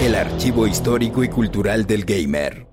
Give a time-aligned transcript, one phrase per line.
[0.00, 2.68] El archivo histórico y cultural del gamer.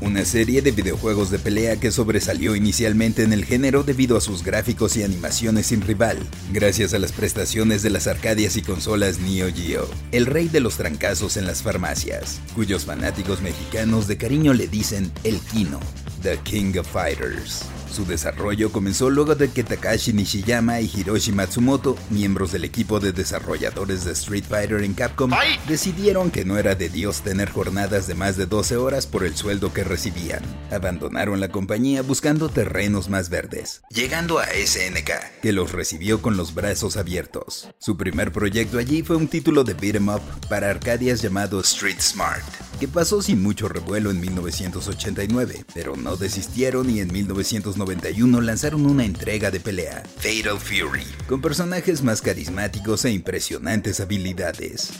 [0.00, 4.42] Una serie de videojuegos de pelea que sobresalió inicialmente en el género debido a sus
[4.42, 6.18] gráficos y animaciones sin rival,
[6.52, 10.78] gracias a las prestaciones de las arcadias y consolas Neo Geo, el rey de los
[10.78, 15.80] trancazos en las farmacias, cuyos fanáticos mexicanos de cariño le dicen el Kino,
[16.22, 17.66] The King of Fighters.
[17.92, 23.12] Su desarrollo comenzó luego de que Takashi Nishiyama y Hiroshi Matsumoto, miembros del equipo de
[23.12, 25.30] desarrolladores de Street Fighter en Capcom,
[25.66, 29.36] decidieron que no era de Dios tener jornadas de más de 12 horas por el
[29.36, 30.42] sueldo que recibían.
[30.70, 36.54] Abandonaron la compañía buscando terrenos más verdes, llegando a SNK, que los recibió con los
[36.54, 37.68] brazos abiertos.
[37.78, 42.44] Su primer proyecto allí fue un título de beat'em up para Arcadias llamado Street Smart,
[42.78, 49.04] que pasó sin mucho revuelo en 1989, pero no desistieron y en 1991 lanzaron una
[49.04, 54.92] entrega de pelea, Fatal Fury, con personajes más carismáticos e impresionantes habilidades.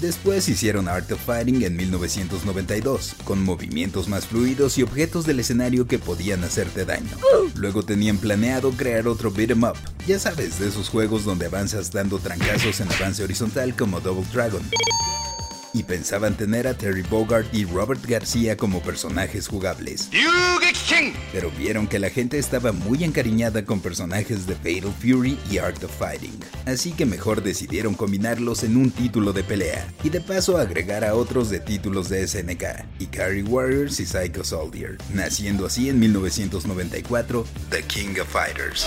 [0.00, 5.86] Después hicieron Art of Fighting en 1992, con movimientos más fluidos y objetos del escenario
[5.86, 7.16] que podían hacerte daño.
[7.54, 12.18] Luego tenían planeado crear otro beat'em up, ya sabes, de esos juegos donde avanzas dando
[12.18, 14.62] trancazos en avance horizontal como Double Dragon
[15.72, 20.10] y pensaban tener a Terry Bogart y Robert García como personajes jugables.
[21.32, 25.82] Pero vieron que la gente estaba muy encariñada con personajes de Fatal Fury y Art
[25.84, 30.58] of Fighting, así que mejor decidieron combinarlos en un título de pelea, y de paso
[30.58, 32.64] agregar a otros de títulos de SNK,
[33.00, 38.86] Ikari Warriors y Psycho Soldier, naciendo así en 1994 The King of Fighters.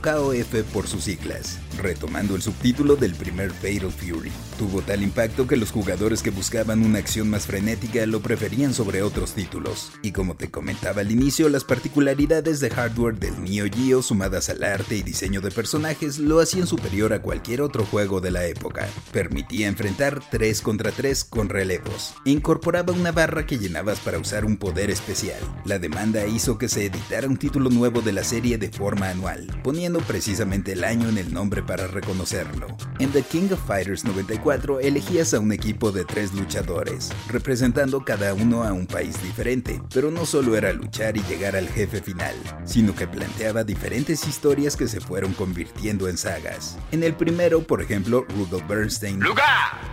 [0.00, 4.32] KOF por sus siglas, retomando el subtítulo del primer Fatal Fury.
[4.58, 9.02] Tuvo tal impacto que los jugadores que buscaban una acción más frenética lo preferían sobre
[9.02, 9.92] otros títulos.
[10.02, 14.62] Y como te comentaba al inicio, las particularidades de hardware del Neo Geo sumadas al
[14.62, 18.88] arte y diseño de personajes lo hacían superior a cualquier otro juego de la época.
[19.12, 22.14] Permitía enfrentar 3 contra 3 con relevos.
[22.24, 25.40] Incorporaba una barra que llenabas para usar un poder especial.
[25.64, 29.60] La demanda hizo que se editara un título nuevo de la serie de forma anual,
[29.92, 32.66] precisamente el año en el nombre para reconocerlo.
[32.98, 38.32] En The King of Fighters 94 elegías a un equipo de tres luchadores, representando cada
[38.32, 42.34] uno a un país diferente, pero no solo era luchar y llegar al jefe final,
[42.64, 46.78] sino que planteaba diferentes historias que se fueron convirtiendo en sagas.
[46.90, 49.20] En el primero, por ejemplo, Rudolf Bernstein,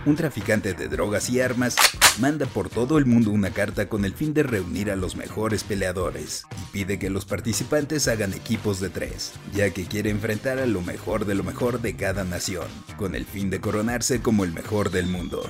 [0.06, 1.76] un traficante de drogas y armas,
[2.18, 5.64] manda por todo el mundo una carta con el fin de reunir a los mejores
[5.64, 10.66] peleadores y pide que los participantes hagan equipos de tres, ya que quiere enfrentar a
[10.66, 12.66] lo mejor de lo mejor de cada nación,
[12.96, 15.42] con el fin de coronarse como el mejor del mundo.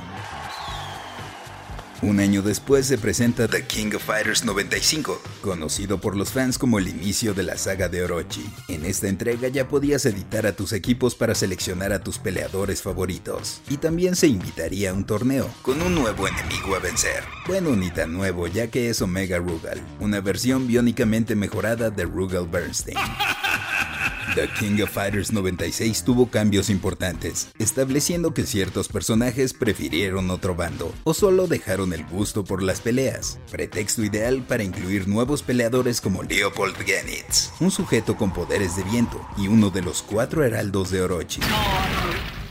[2.02, 6.80] Un año después se presenta The King of Fighters 95, conocido por los fans como
[6.80, 8.44] el inicio de la saga de Orochi.
[8.66, 13.60] En esta entrega ya podías editar a tus equipos para seleccionar a tus peleadores favoritos,
[13.70, 17.22] y también se invitaría a un torneo, con un nuevo enemigo a vencer.
[17.46, 22.48] Bueno, ni tan nuevo ya que es Omega Rugal, una versión biónicamente mejorada de Rugal
[22.48, 22.98] Bernstein.
[24.34, 30.94] The King of Fighters 96 tuvo cambios importantes, estableciendo que ciertos personajes prefirieron otro bando
[31.04, 36.22] o solo dejaron el gusto por las peleas, pretexto ideal para incluir nuevos peleadores como
[36.22, 41.02] Leopold Genitz, un sujeto con poderes de viento y uno de los cuatro heraldos de
[41.02, 41.40] Orochi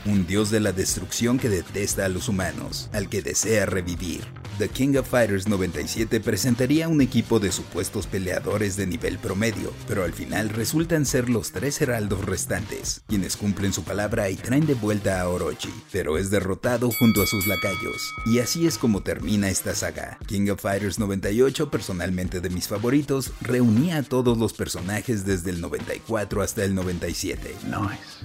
[0.04, 4.22] un dios de la destrucción que detesta a los humanos, al que desea revivir.
[4.58, 10.04] The King of Fighters 97 presentaría un equipo de supuestos peleadores de nivel promedio, pero
[10.04, 14.74] al final resultan ser los tres heraldos restantes, quienes cumplen su palabra y traen de
[14.74, 18.14] vuelta a Orochi, pero es derrotado junto a sus lacayos.
[18.26, 20.18] Y así es como termina esta saga.
[20.26, 25.60] King of Fighters 98, personalmente de mis favoritos, reunía a todos los personajes desde el
[25.60, 27.56] 94 hasta el 97.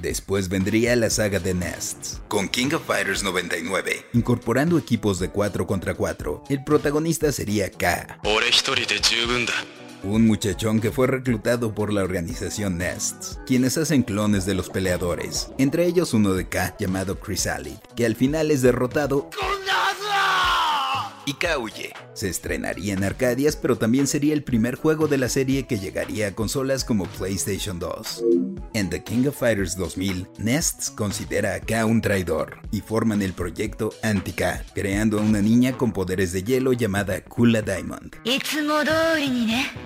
[0.01, 5.67] Después vendría la saga de Nests, con King of Fighters 99, incorporando equipos de 4
[5.67, 6.43] contra 4.
[6.49, 8.19] El protagonista sería K,
[10.03, 15.49] un muchachón que fue reclutado por la organización Nests, quienes hacen clones de los peleadores,
[15.57, 19.29] entre ellos uno de K llamado Chrysalid, que al final es derrotado
[21.27, 21.93] y K huye.
[22.13, 26.29] Se estrenaría en Arcadias, pero también sería el primer juego de la serie que llegaría
[26.29, 28.23] a consolas como PlayStation 2.
[28.73, 33.33] En The King of Fighters 2000, Nests considera a K un traidor y forman el
[33.33, 38.15] proyecto Anti-K, creando a una niña con poderes de hielo llamada Kula Diamond,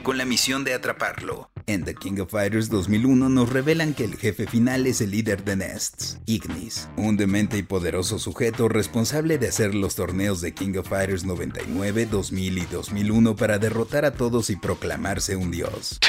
[0.03, 4.16] con la misión de atraparlo En The King of Fighters 2001 nos revelan que el
[4.16, 9.50] jefe final es el líder de Nests, Ignis, un demente y poderoso sujeto responsable de
[9.50, 14.50] hacer los torneos de King of Fighters 99, 2000 y 2001 para derrotar a todos
[14.50, 16.00] y proclamarse un dios.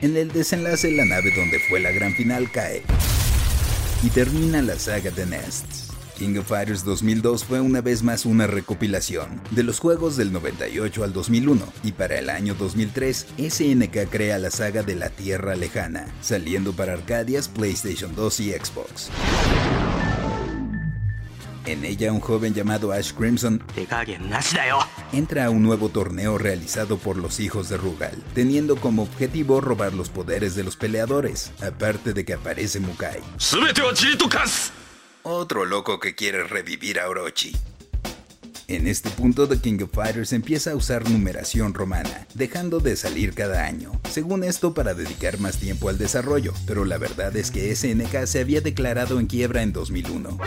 [0.00, 2.82] En el desenlace la nave donde fue la gran final cae
[4.02, 5.89] y termina la saga de Nests.
[6.20, 11.02] King of Fighters 2002 fue una vez más una recopilación de los juegos del 98
[11.02, 16.04] al 2001 y para el año 2003 SNK crea la saga de la Tierra Lejana,
[16.20, 19.08] saliendo para Arcadias, PlayStation 2 y Xbox.
[21.64, 23.62] En ella un joven llamado Ash Crimson
[25.12, 29.94] entra a un nuevo torneo realizado por los hijos de Rugal, teniendo como objetivo robar
[29.94, 33.22] los poderes de los peleadores, aparte de que aparece Mukai.
[35.22, 37.54] Otro loco que quiere revivir a Orochi.
[38.68, 43.34] En este punto The King of Fighters empieza a usar numeración romana, dejando de salir
[43.34, 47.74] cada año, según esto para dedicar más tiempo al desarrollo, pero la verdad es que
[47.74, 50.38] SNK se había declarado en quiebra en 2001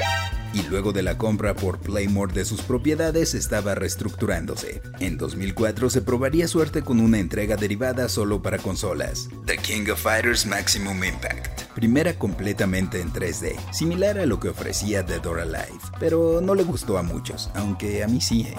[0.54, 4.82] y luego de la compra por Playmore de sus propiedades estaba reestructurándose.
[5.00, 10.02] En 2004 se probaría suerte con una entrega derivada solo para consolas, The King of
[10.02, 15.80] Fighters Maximum Impact primera completamente en 3D, similar a lo que ofrecía Dead or Alive,
[16.00, 18.54] pero no le gustó a muchos, aunque a mí sí.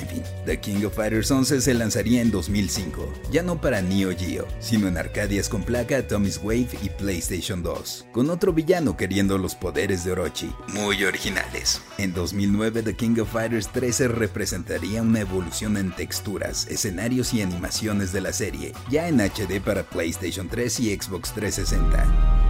[0.00, 4.16] En fin, The King of Fighters 11 se lanzaría en 2005, ya no para Neo
[4.16, 9.36] Geo, sino en Arcadias con placa Tommy's Wave y PlayStation 2, con otro villano queriendo
[9.36, 11.82] los poderes de Orochi, muy originales.
[11.98, 18.12] En 2009 The King of Fighters 13 representaría una evolución en texturas, escenarios y animaciones
[18.12, 22.49] de la serie, ya en HD para PlayStation 3 y Xbox 360.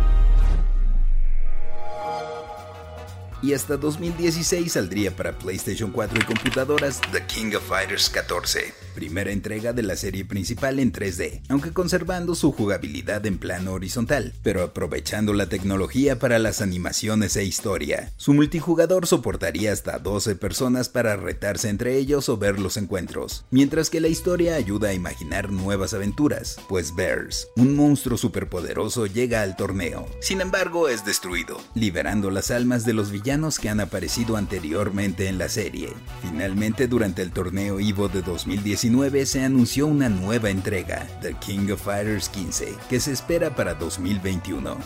[3.43, 9.31] Y hasta 2016 saldría para PlayStation 4 y computadoras The King of Fighters 14, primera
[9.31, 14.63] entrega de la serie principal en 3D, aunque conservando su jugabilidad en plano horizontal, pero
[14.63, 18.13] aprovechando la tecnología para las animaciones e historia.
[18.17, 23.89] Su multijugador soportaría hasta 12 personas para retarse entre ellos o ver los encuentros, mientras
[23.89, 29.57] que la historia ayuda a imaginar nuevas aventuras, pues Bears, un monstruo superpoderoso, llega al
[29.57, 30.07] torneo.
[30.21, 33.30] Sin embargo, es destruido, liberando las almas de los villanos
[33.61, 35.93] que han aparecido anteriormente en la serie.
[36.21, 41.81] Finalmente, durante el torneo Evo de 2019 se anunció una nueva entrega, The King of
[41.81, 44.77] Fighters 15, que se espera para 2021.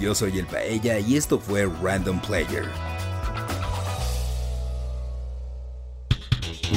[0.00, 2.97] Yo soy el Paella y esto fue Random Player.